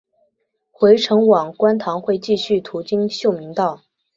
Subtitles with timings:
[0.71, 3.83] 回程往观塘会继续途经秀明道。